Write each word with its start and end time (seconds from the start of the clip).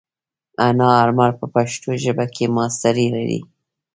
حنان 0.63 0.93
آرمل 1.03 1.31
په 1.39 1.45
پښتو 1.53 1.89
ژبه 2.03 2.25
کې 2.35 2.45
ماسټري 2.55 3.07
لري. 3.15 3.39